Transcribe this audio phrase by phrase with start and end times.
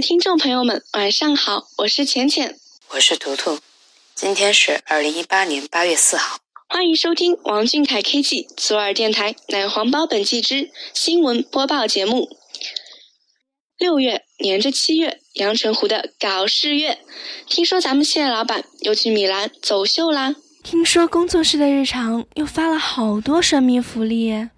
[0.00, 2.56] 位听众朋友们，晚上好，我是浅浅，
[2.88, 3.58] 我是图图，
[4.14, 6.38] 今天是二零一八年八月四号，
[6.70, 12.30] 欢迎收听王俊凯 K G 左耳电台奶黄包本季之新闻播报节目。
[13.76, 17.00] 六月连着七月，阳澄湖的搞事月。
[17.46, 20.34] 听说咱们谢老板又去米兰走秀啦。
[20.62, 24.48] 听说工作室的日常又发了好多神秘福利，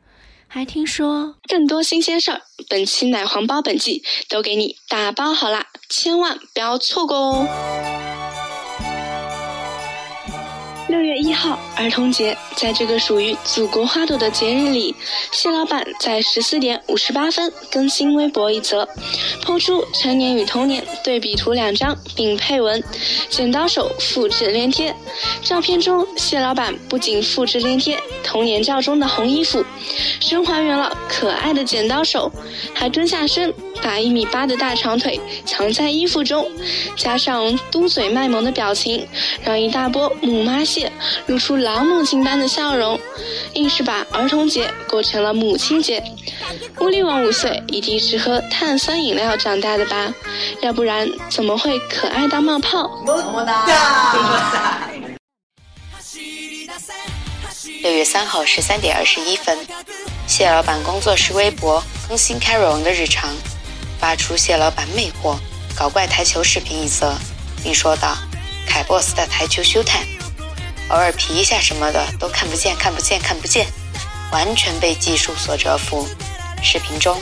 [0.54, 2.42] 还听说更多新鲜事儿。
[2.68, 8.11] 本期奶黄包本季都给你打包好啦，千万不要错过哦。
[10.92, 14.94] 六月一号，儿童节，在这个属于祖国花朵的节日里，
[15.32, 18.86] 谢老板在十四点五十八分更新微博一则，
[19.40, 22.84] 抛出成年与童年对比图两张，并配文
[23.30, 24.94] “剪刀手复制粘贴”。
[25.42, 29.64] 照片中，谢老板不仅复制粘贴童年照中的红衣服，
[30.20, 32.30] 真还原了可爱的剪刀手，
[32.74, 33.50] 还蹲下身。
[33.82, 36.48] 把一米八的大长腿藏在衣服中，
[36.94, 39.04] 加上嘟嘴卖萌的表情，
[39.44, 40.81] 让一大波母妈蟹
[41.26, 42.98] 露出老母亲般的笑容，
[43.54, 46.02] 硬是把儿童节过成了母亲节。
[46.80, 50.12] 乌力王五岁一定是喝碳酸饮料长大的吧？
[50.62, 52.90] 要不然怎么会可爱到冒泡？
[57.82, 59.58] 六月三号十三点二十一分，
[60.26, 63.30] 谢老板工作室微博更新 Carol 的日常。
[63.98, 65.36] 发出谢老板魅惑
[65.76, 67.14] 搞怪台球视频一则，
[67.62, 68.16] 并说道
[68.66, 70.04] ：“凯 boss 的台球修态
[70.88, 73.66] 偶尔皮一下什么的都看不见，看不见，看不见，
[74.30, 76.06] 完全被技术所折服。”
[76.62, 77.18] 视频中，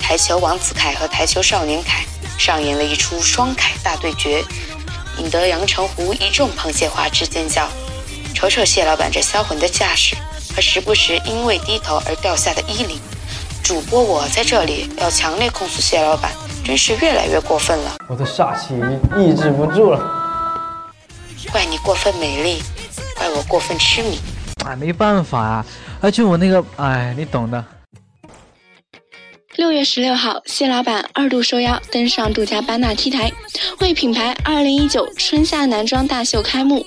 [0.00, 2.04] 台球王子凯和台球少年凯
[2.38, 4.44] 上演了一出双凯大对决，
[5.18, 7.68] 引得阳澄湖一众螃蟹花枝尖叫。
[8.34, 10.16] 瞅瞅蟹老板这销魂的架势
[10.54, 13.00] 和时不时因为低头而掉下的衣领。
[13.62, 16.32] 主播，我在这里要强烈控诉蟹老板，
[16.64, 17.94] 真是越来越过分了。
[18.08, 18.74] 我的煞气
[19.16, 20.00] 抑制不住了。
[21.52, 22.62] 怪你过分美丽，
[23.22, 24.18] 怪我过分痴迷。
[24.66, 25.66] 哎，没办法啊，
[26.00, 27.64] 而且我那个，哎，你懂的。
[29.54, 33.30] 六月十六号，谢老板二度受邀登上杜嘉班纳 T 台，
[33.78, 36.84] 为品牌二零一九春夏男装大秀开幕。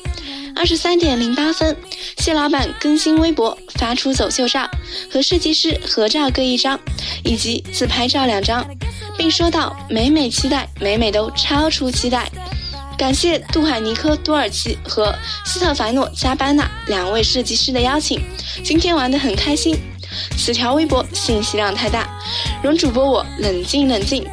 [0.58, 1.78] 二十三点零八分，
[2.18, 4.70] 谢老板更新微博，发出走秀照，
[5.10, 6.78] 和设计师合照各一张，
[7.24, 8.66] 以及自拍照两张，
[9.18, 12.30] 并说道：“美美期待，美美都超出期待。”
[12.98, 15.14] 感谢杜海尼科多尔奇和
[15.46, 18.22] 斯特凡诺加班纳两位设计师的邀请，
[18.64, 19.78] 今天玩得很开心。
[20.38, 22.08] 此条微博信息量太大，
[22.64, 24.26] 容主播我冷静冷静。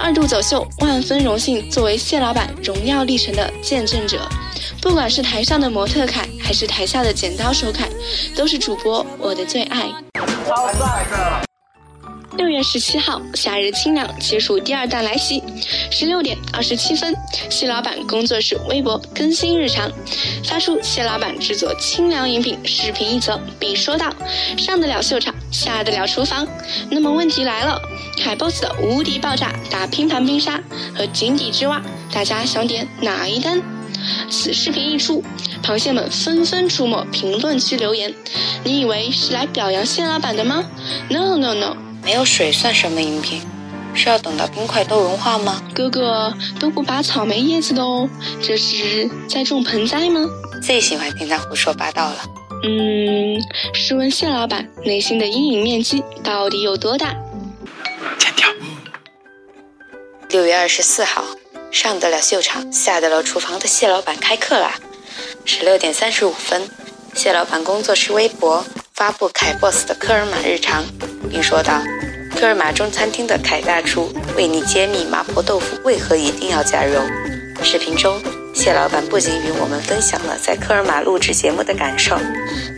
[0.00, 4.28] 二度走秀，万分荣幸作为谢老板荣耀历程的见证者。
[4.80, 7.88] 不管是台上的模特凯，还是台下的剪刀手凯，
[8.36, 9.88] 都是主播我的最爱。
[10.14, 11.47] 超帅的！
[12.38, 15.42] 六月十七号，夏日清凉结束第二弹来袭。
[15.90, 17.12] 十六点二十七分，
[17.50, 19.90] 谢老板工作室微博更新日常，
[20.44, 24.14] 发出谢老板制作清凉饮品视频一则，并说道
[24.56, 26.46] ：“上得了秀场，下得了厨房。”
[26.88, 27.82] 那么问题来了，
[28.22, 30.62] 海 boss 的无敌爆炸大拼盘冰沙
[30.96, 31.82] 和井底之蛙，
[32.12, 33.60] 大家想点哪一单？
[34.30, 35.24] 此视频一出，
[35.60, 38.14] 螃蟹们纷纷出没评论区留言。
[38.62, 40.64] 你以为是来表扬谢老板的吗
[41.10, 41.76] ？No No No，
[42.08, 43.42] 没有水算什么饮品？
[43.94, 45.62] 是要等到冰块都融化吗？
[45.74, 48.08] 哥哥都不拔草莓叶子的哦，
[48.42, 50.24] 这是在种盆栽吗？
[50.62, 52.24] 最喜欢听他胡说八道了。
[52.64, 53.38] 嗯，
[53.74, 57.14] 试问谢老板内心的阴影面积到底有多大？
[58.18, 58.48] 剪掉。
[60.30, 61.22] 六月二十四号。
[61.70, 64.72] 上得了秀场，下得了厨房的谢老板开课啦！
[65.44, 66.62] 十六点三十五分，
[67.12, 68.64] 谢老板工作室微博
[68.94, 70.82] 发布凯 boss 的科尔玛日常，
[71.28, 71.82] 并说道
[72.38, 77.02] ：“科尔玛中餐厅的凯大厨为你揭秘麻婆豆腐为何一定要加肉。”
[77.64, 78.22] 视频中，
[78.54, 82.16] 谢老板不仅与我们分享了在科尔玛录制节目的感受，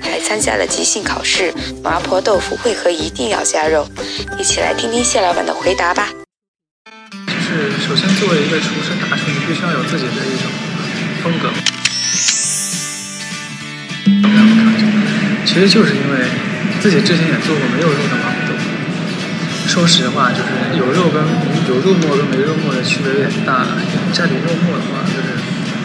[0.00, 1.52] 还参加了即兴考试，
[1.82, 3.86] 麻婆豆腐为何一定要加肉？
[4.38, 6.08] 一起来听听谢老板的回答吧。
[7.26, 10.50] 就是首先作为一个厨师大厨，你必须要有自己的一种
[11.22, 11.50] 风格。
[15.44, 16.26] 其实就是因为
[16.80, 18.59] 自己之前也做过没有肉的麻婆豆腐。
[19.70, 21.22] 说实话，就是有肉跟
[21.70, 23.62] 有肉末跟没肉末的区别有点大。
[24.12, 25.30] 家里肉末的话，就是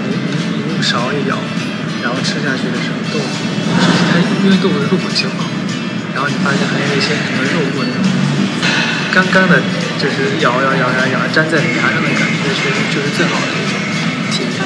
[0.02, 1.38] 你你你用勺一舀，
[2.02, 3.30] 然后吃下去的时候，豆腐
[4.10, 5.46] 它因为豆腐是入口即化，
[6.16, 8.02] 然后你发现还有一些什么肉末那种
[9.14, 9.62] 干干的，
[10.02, 13.78] 就是咬咬咬咬咬粘在牙上的感觉，确实就是最好的一种
[14.34, 14.66] 体验。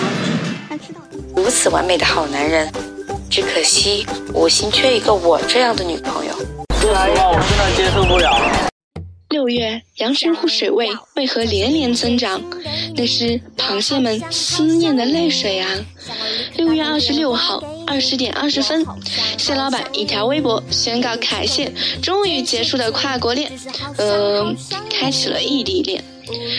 [1.35, 2.71] 如此完美的好男人。
[3.29, 6.31] 只可惜，我心缺一个我这样的女朋友。
[6.79, 8.68] 说实话，我真的接受不了。
[9.29, 12.41] 六月，阳澄湖水位为何连连增长？
[12.95, 15.69] 那是螃蟹们思念的泪水啊！
[16.55, 18.83] 六月二十六号二十点二十分，
[19.37, 21.71] 蟹老板一条微博宣告凯蟹
[22.01, 23.51] 终于结束了跨国恋，
[23.97, 24.51] 呃，
[24.89, 26.03] 开启了异地恋。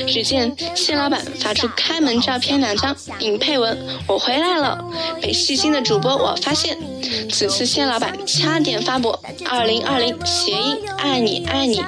[0.07, 3.77] 只见谢老板发出开门照片两张，并配文
[4.07, 4.85] “我回来了”。
[5.21, 6.77] 被细心的主播我发现，
[7.31, 9.19] 此次谢老板掐点发博
[9.49, 11.85] “二零二零”谐音“爱你爱你”，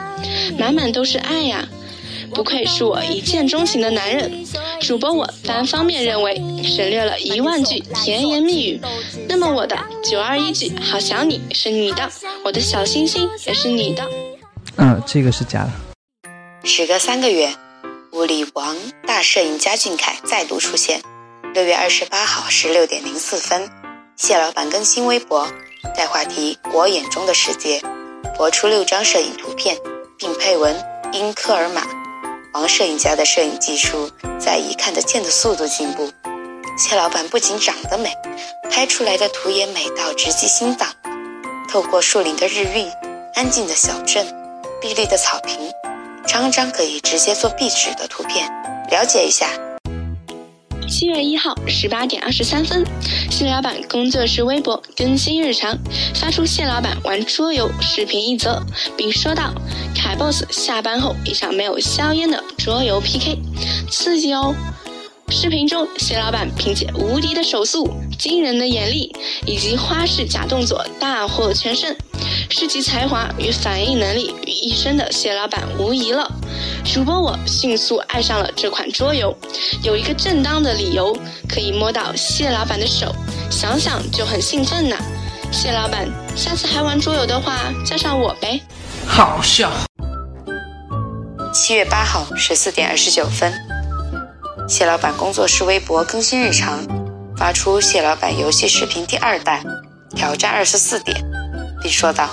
[0.59, 1.67] 满满都是爱呀！
[2.35, 4.33] 不愧是我一见钟情的男人。
[4.81, 6.35] 主播我单方面认为
[6.65, 8.81] 省略了一万句甜言蜜语。
[9.29, 12.11] 那么我的九二一句“好想你”是你的，
[12.45, 14.09] 我的小星星也是你的。
[14.77, 15.71] 嗯，这个是假的。
[16.65, 17.55] 时隔三个月。
[18.13, 18.77] 物理王
[19.07, 21.01] 大摄影家俊凯再度出现。
[21.55, 23.71] 六月二十八号十六点零四分，
[24.17, 25.49] 谢老板更新微博，
[25.97, 27.81] 带话题“我眼中的世界”，
[28.37, 29.79] 博出六张摄影图片，
[30.19, 30.79] 并配文
[31.15, 31.87] “因科尔玛”。
[32.53, 36.13] 王摄影家的摄影技术在以看得见的速度进步。
[36.77, 38.15] 谢老板不仅长得美，
[38.71, 40.87] 拍出来的图也美到直击心脏。
[41.67, 42.91] 透过树林的日晕、
[43.35, 44.27] 安静的小镇、
[44.83, 45.57] 碧绿的草坪。
[46.33, 48.49] 张张可以直接做壁纸的图片，
[48.91, 49.51] 了解一下。
[50.89, 52.83] 七月一号十八点二十三分，
[53.31, 55.77] 谢老板工作室微博更新日常，
[56.15, 58.63] 发出谢老板玩桌游视频一则，
[58.97, 59.53] 并说道
[59.95, 63.39] ：“凯 boss 下班后一场没有硝烟的桌游 PK，
[63.91, 64.55] 刺激哦！”
[65.35, 69.11] 视频中，谢老板凭借无敌的手速、惊人的眼力
[69.47, 71.97] 以及花式假动作大获全胜。
[72.51, 76.31] 是集才华与反应能力于一身的谢老板无疑了。
[76.85, 79.35] 主播我迅速爱上了这款桌游，
[79.83, 81.17] 有一个正当的理由
[81.49, 83.13] 可以摸到谢老板的手，
[83.51, 84.97] 想想就很兴奋呢。
[85.51, 86.07] 谢老板，
[86.37, 88.61] 下次还玩桌游的话，叫上我呗。
[89.07, 89.73] 好笑。
[91.55, 93.53] 七月八号十四点二十九分，
[94.69, 96.79] 谢老板工作室微博更新日常，
[97.37, 99.63] 发出谢老板游戏视频第二弹，
[100.15, 101.17] 挑战二十四点。
[101.83, 102.29] 并说道：“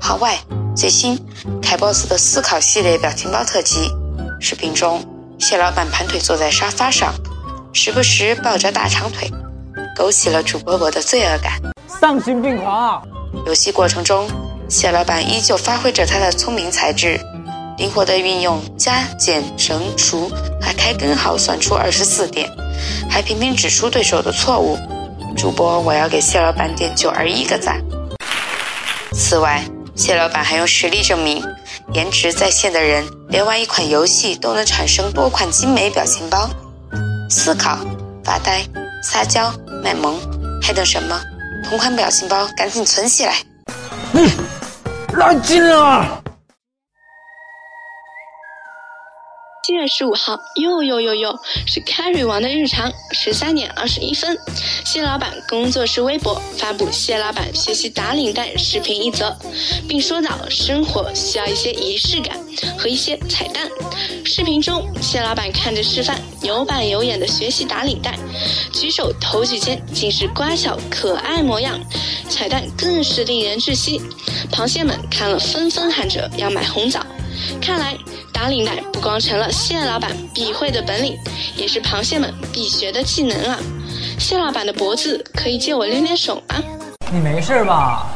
[0.00, 0.38] 号外，
[0.74, 1.18] 最新
[1.62, 3.90] 凯 boss 的思考系列表情包特辑。
[4.40, 5.04] 视频中，
[5.38, 7.14] 谢老板盘腿坐在沙发上，
[7.72, 9.30] 时不时抱着大长腿，
[9.94, 11.60] 勾起了主播我的罪恶感。
[11.86, 13.06] 丧心病狂！
[13.46, 14.26] 游戏过程中，
[14.68, 17.20] 谢老板依旧发挥着他的聪明才智，
[17.78, 20.30] 灵活地运用加减乘除，
[20.60, 22.50] 还开根号算出二十四点，
[23.10, 24.78] 还频频指出对手的错误。
[25.36, 27.82] 主播，我要给谢老板点九二一个赞。”
[29.12, 29.62] 此外，
[29.94, 31.44] 谢老板还用实力证明，
[31.92, 36.48] 颜值在线的人连玩一款游戏都能产生多款精美表情包。
[37.28, 37.78] 思考、
[38.24, 38.64] 发呆、
[39.02, 39.52] 撒娇、
[39.82, 40.18] 卖萌，
[40.62, 41.20] 还等什么？
[41.68, 43.34] 同款表情包赶紧存起来！
[44.12, 44.30] 嗯，
[45.12, 46.22] 拉近了。
[49.66, 54.38] 七月十五号，又又又又是 Carry 王的日常，十三点二十一分，
[54.84, 59.36] 谢老板工作室微博发布谢老板学习打领带视频一则，
[59.88, 62.38] 并说到：生活需要一些仪式感
[62.78, 63.68] 和一些彩蛋。
[64.24, 68.16] 视频中，谢老板看着示范，有板有眼的学习打领带，
[68.72, 71.76] 举手投足间尽是乖巧可爱模样，
[72.28, 74.00] 彩蛋更是令人窒息。
[74.52, 77.04] 螃蟹们看了纷纷喊着要买红枣。
[77.60, 77.94] 看来
[78.36, 81.18] 打领带不光成了蟹老板必会的本领，
[81.56, 83.58] 也是螃蟹们必学的技能啊！
[84.18, 86.62] 蟹老板的脖子可以借我练练手吗？
[87.10, 88.06] 你没事吧？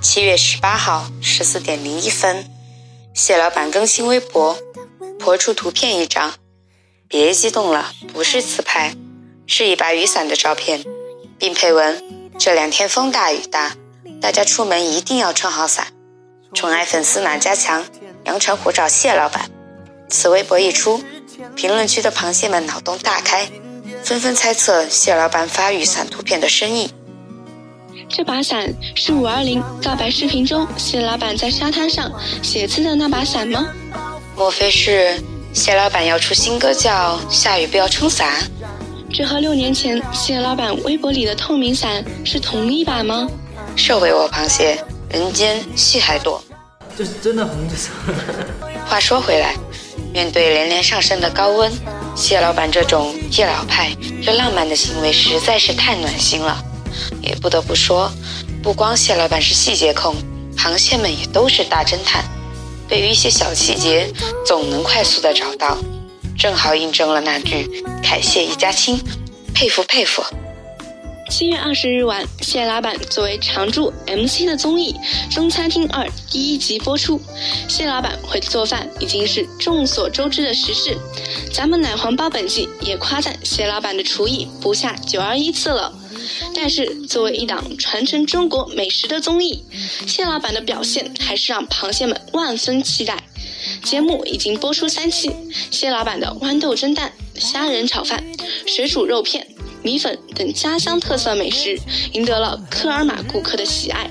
[0.00, 2.44] 七月十八号十四点零一分，
[3.14, 4.58] 蟹老板更新微博，
[5.20, 6.34] 播出图片一张，
[7.06, 8.96] 别激动了，不是自拍，
[9.46, 10.84] 是一把雨伞的照片，
[11.38, 12.02] 并配文：
[12.36, 13.76] 这两天风大雨大，
[14.20, 15.86] 大家出门一定要撑好伞。
[16.54, 17.82] 宠爱粉丝哪家强？
[18.24, 19.50] 阳澄湖找谢老板。
[20.08, 21.02] 此微博一出，
[21.56, 23.48] 评论区的螃蟹们脑洞大开，
[24.04, 26.92] 纷纷猜测蟹老板发雨伞图片的深意。
[28.08, 33.68] 这把伞是五二零告白视频中蟹老板在沙滩上写字的那把伞吗？
[34.36, 35.18] 莫非是
[35.54, 38.30] 蟹老板要出新歌叫《下雨不要撑伞》？
[39.10, 43.26] 这和六年前蟹老板微博里的透明伞是同一把吗？
[43.74, 46.42] 瘦回我螃蟹，人间戏还多。
[46.96, 47.90] 这是真的红着色。
[48.88, 49.54] 话说回来，
[50.12, 51.70] 面对连连上升的高温，
[52.16, 56.62] 蟹老板这种既老派又浪漫的行为实在是太暖心了。
[57.20, 58.10] 也不得不说，
[58.62, 60.14] 不光蟹老板是细节控，
[60.56, 62.24] 螃蟹们也都是大侦探，
[62.88, 64.12] 对于一些小细节
[64.46, 65.78] 总能快速的找到，
[66.38, 69.02] 正好印证了那句“凯蟹一家亲”，
[69.54, 70.22] 佩服佩服。
[71.32, 74.94] 七月二十日晚，蟹老板作为常驻 MC 的综艺
[75.34, 77.18] 《中餐厅二》第一集播出。
[77.66, 80.94] 蟹老板会做饭已经是众所周知的实事，
[81.50, 85.98] 咱们奶黄包本季也夸赞蟹老板的厨艺不下九二一次了。
[86.54, 89.64] 但是作为一档传承中国美食的综艺，
[90.06, 93.24] 蟹老板的表现还是让螃蟹们万分期待。
[93.82, 95.30] 节目已经播出三期，
[95.70, 98.22] 蟹老板的豌豆蒸蛋、虾仁炒饭、
[98.66, 99.46] 水煮肉片。
[99.82, 101.78] 米粉等家乡特色美食
[102.12, 104.08] 赢得了科尔玛顾客的喜爱，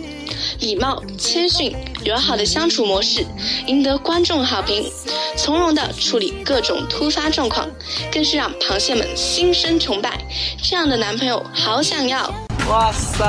[0.60, 1.74] 礼貌、谦逊、
[2.04, 3.26] 友好的相处模式
[3.68, 4.92] 赢得观众好评，
[5.38, 7.70] 从容的处理各种突发状况，
[8.12, 10.22] 更是让螃蟹们心生崇拜。
[10.62, 12.34] 这样的男朋友好想要！
[12.70, 13.26] 哇塞！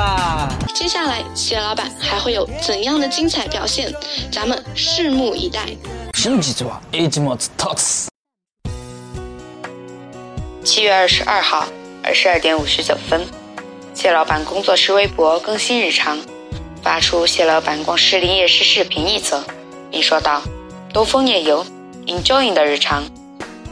[0.73, 3.93] 接下来蟹老板还会有怎样的精彩表现？
[4.31, 5.69] 咱们拭目以待。
[10.63, 11.67] 七月二十二号。
[12.05, 13.25] 二十二点五十九分，
[13.93, 16.19] 蟹老板工作室微博更新日常，
[16.81, 19.41] 发出蟹老板逛士林夜市视频一则，
[19.89, 20.41] 并说道
[20.93, 21.65] ：“兜风夜游
[22.05, 23.05] ，enjoying 的日常。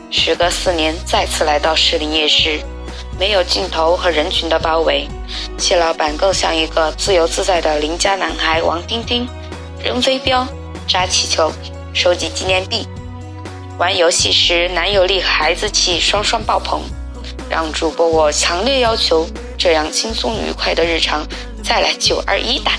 [0.10, 2.62] 时隔四年再次来到士林夜市，
[3.20, 5.06] 没有镜头和人群的包围，
[5.58, 9.28] 蟹老板更像一个自由自在的邻家男孩王丁丁，
[9.84, 10.48] 扔飞镖、
[10.88, 11.52] 扎气球、
[11.94, 12.88] 收集纪念币。
[13.78, 16.82] 玩游戏时，男友力和孩子气双双爆棚。”
[17.52, 19.28] 让主播我强烈要求，
[19.58, 21.28] 这样轻松愉快的日常
[21.62, 22.74] 再来九二一版。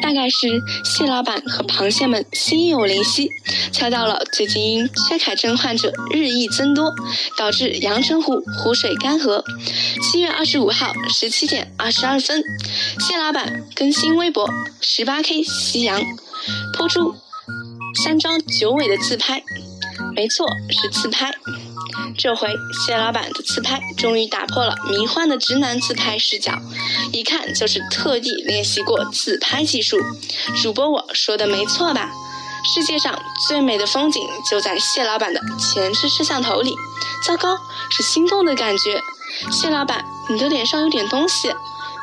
[0.00, 3.28] 大概是蟹老板和螃蟹们心有灵犀，
[3.72, 6.94] 猜到了最近因缺钙症患者日益增多，
[7.36, 9.42] 导致阳澄湖湖水干涸。
[10.00, 12.40] 七月二十五号十七点二十二分，
[13.00, 14.48] 蟹老板更新微博
[14.80, 16.00] 十八 K 夕阳，
[16.74, 17.12] 抛出
[18.04, 19.42] 三张九尾的自拍，
[20.14, 21.32] 没错，是自拍。
[22.16, 22.48] 这回
[22.86, 26.52] 蟹老板的自拍终于打破了迷幻的直男自拍视角，
[27.12, 29.96] 一看就是特地练习过自拍技术。
[30.62, 32.10] 主播我说的没错吧？
[32.74, 36.74] 世界上最美的风景就在蟹老板的前置摄像头里。
[37.26, 37.56] 糟糕，
[37.90, 39.00] 是心动的感觉。
[39.50, 41.52] 蟹老板，你的脸上有点东西，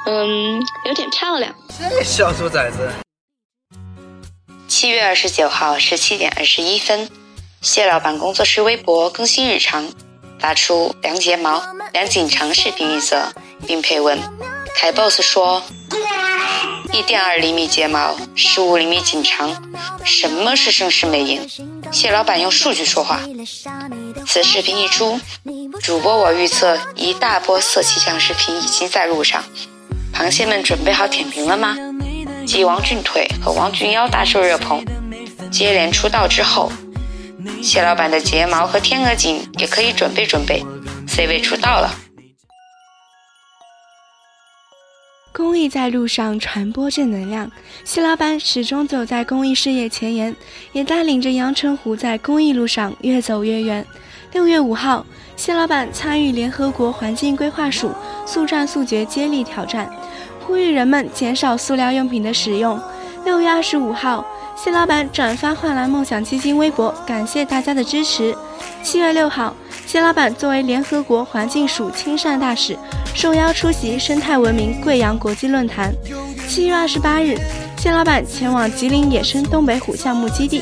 [0.06, 1.54] 嗯，有点漂亮。
[1.78, 2.90] 这小兔崽子。
[4.68, 7.10] 七月二十九号十七点二十一分。
[7.62, 9.86] 蟹老板工作室微博更新日常，
[10.40, 11.62] 发出量睫毛、
[11.92, 13.34] 量颈长视频一则，
[13.68, 14.18] 并配文：
[14.78, 15.62] 凯 boss 说，
[16.94, 19.62] 一点二厘米睫毛，十五厘米颈长，
[20.06, 21.46] 什么是盛世美颜？
[21.92, 23.20] 蟹老板用数据说话。
[24.26, 25.20] 此视频一出，
[25.82, 29.44] 主播我预测一大波色气酱视频已经在路上。
[30.14, 31.76] 螃蟹们准备好舔屏了吗？
[32.48, 34.82] 继王俊腿和王俊腰大受热捧，
[35.52, 36.72] 接连出道之后。
[37.62, 40.62] 蟹老板的睫毛和天鹅颈也可以准备准备
[41.08, 41.90] ，C 位出道了。
[45.32, 47.50] 公益在路上传播正能量，
[47.86, 50.36] 蟹老板始终走在公益事业前沿，
[50.74, 53.86] 也带领着阳澄湖在公益路上越走越远。
[54.34, 55.06] 六月五号，
[55.38, 57.92] 蟹老板参与联合国环境规划署
[58.26, 59.90] 速战速决接力挑战，
[60.46, 62.78] 呼吁人们减少塑料用品的使用。
[63.24, 64.26] 六月二十五号。
[64.62, 68.36] 蟹老板转发焕蓝梦想基金微博，感谢大家的支持。
[68.84, 69.56] 七月六号，
[69.88, 72.78] 蟹老板作为联合国环境署亲善大使，
[73.16, 75.94] 受邀出席生态文明贵阳国际论坛。
[76.46, 77.38] 七月二十八日，
[77.78, 80.62] 蟹老板前往吉林野生东北虎项目基地，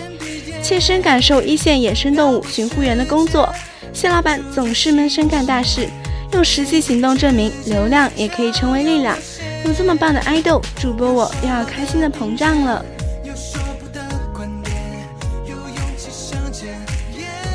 [0.61, 3.51] 切身感受一线野生动物巡护员的工作。
[3.93, 5.89] 蟹老板总是闷声干大事，
[6.33, 9.17] 用实际行动证明流量也可以成为力量。
[9.65, 12.85] 有这么棒的爱豆主播，我又要开心的膨胀了。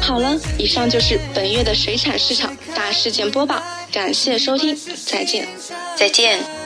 [0.02, 5.46] 好了，以上就是本月的水产市场大事件播报，感谢收听，再见，
[5.96, 6.61] 再见。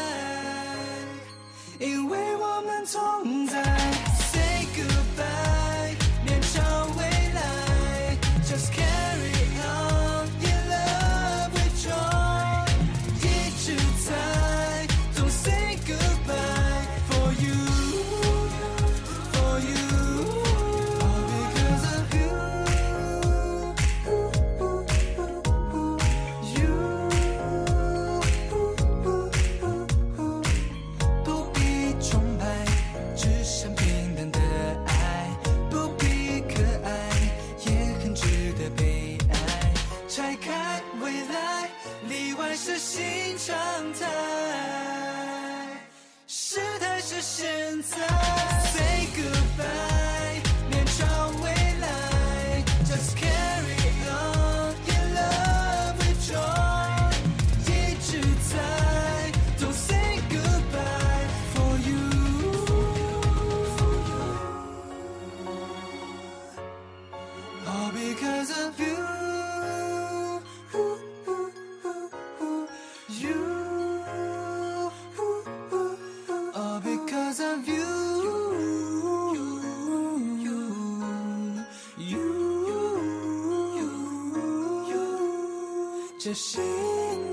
[86.26, 86.60] 这新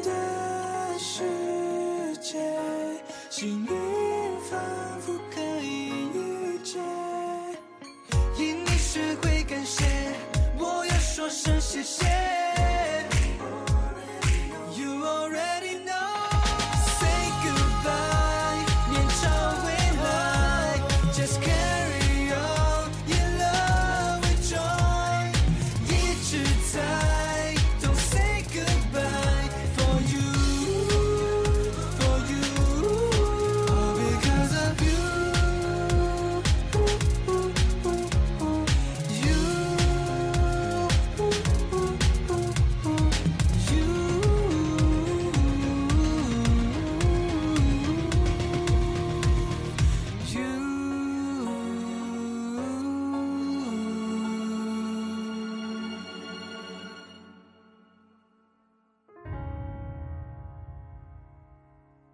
[0.03, 1.23] 的世
[2.21, 2.37] 界，
[3.31, 3.67] 幸运
[4.47, 6.79] 仿佛可以预见。
[8.37, 9.83] 因你学会感谢，
[10.59, 12.42] 我要说声谢谢。